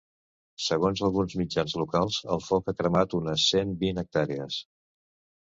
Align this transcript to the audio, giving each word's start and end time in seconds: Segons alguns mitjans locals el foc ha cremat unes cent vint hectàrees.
Segons 0.67 1.03
alguns 1.07 1.35
mitjans 1.41 1.75
locals 1.81 2.17
el 2.37 2.41
foc 2.47 2.73
ha 2.73 2.75
cremat 2.81 3.15
unes 3.19 3.45
cent 3.53 3.77
vint 3.85 4.03
hectàrees. 4.05 4.61